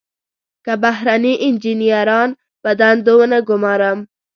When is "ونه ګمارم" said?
3.19-3.99